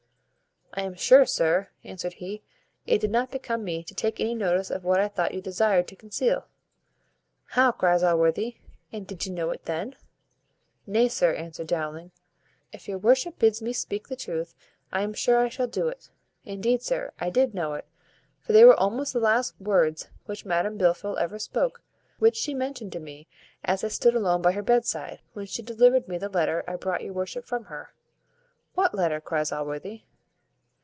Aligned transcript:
"I 0.73 0.83
am 0.83 0.95
sure, 0.95 1.25
sir," 1.25 1.67
answered 1.83 2.13
he, 2.13 2.41
"it 2.87 3.01
did 3.01 3.11
not 3.11 3.29
become 3.29 3.61
me 3.65 3.83
to 3.83 3.93
take 3.93 4.21
any 4.21 4.33
notice 4.33 4.71
of 4.71 4.85
what 4.85 5.01
I 5.01 5.09
thought 5.09 5.33
you 5.33 5.41
desired 5.41 5.85
to 5.89 5.97
conceal." 5.97 6.45
"How!" 7.43 7.73
cries 7.73 8.03
Allworthy, 8.03 8.55
"and 8.89 9.05
did 9.05 9.25
you 9.25 9.33
know 9.33 9.49
it 9.49 9.65
then?" 9.65 9.97
"Nay, 10.87 11.09
sir," 11.09 11.33
answered 11.33 11.67
Dowling, 11.67 12.11
"if 12.71 12.87
your 12.87 12.97
worship 12.99 13.37
bids 13.37 13.61
me 13.61 13.73
speak 13.73 14.07
the 14.07 14.15
truth, 14.15 14.55
I 14.93 15.01
am 15.01 15.13
sure 15.13 15.39
I 15.39 15.49
shall 15.49 15.67
do 15.67 15.89
it. 15.89 16.09
Indeed, 16.45 16.81
sir, 16.81 17.11
I 17.19 17.29
did 17.29 17.53
know 17.53 17.73
it; 17.73 17.83
for 18.39 18.53
they 18.53 18.63
were 18.63 18.79
almost 18.79 19.11
the 19.11 19.19
last 19.19 19.59
words 19.59 20.07
which 20.25 20.45
Madam 20.45 20.77
Blifil 20.77 21.17
ever 21.17 21.37
spoke, 21.37 21.83
which 22.17 22.37
she 22.37 22.53
mentioned 22.53 22.93
to 22.93 22.99
me 23.01 23.27
as 23.65 23.83
I 23.83 23.89
stood 23.89 24.15
alone 24.15 24.41
by 24.41 24.53
her 24.53 24.63
bedside, 24.63 25.19
when 25.33 25.47
she 25.47 25.61
delivered 25.61 26.07
me 26.07 26.17
the 26.17 26.29
letter 26.29 26.63
I 26.65 26.77
brought 26.77 27.03
your 27.03 27.11
worship 27.13 27.43
from 27.45 27.65
her." 27.65 27.89
"What 28.73 28.95
letter?" 28.95 29.19
cries 29.19 29.51
Allworthy. 29.51 30.03